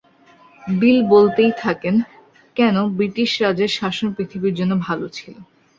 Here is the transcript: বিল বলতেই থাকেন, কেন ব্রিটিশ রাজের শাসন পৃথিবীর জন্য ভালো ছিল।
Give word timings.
বিল 0.63 0.99
বলতেই 1.09 1.51
থাকেন, 1.57 1.95
কেন 2.55 2.75
ব্রিটিশ 2.97 3.31
রাজের 3.41 3.71
শাসন 3.77 4.07
পৃথিবীর 4.15 4.57
জন্য 4.59 4.73
ভালো 4.87 5.05
ছিল। 5.09 5.35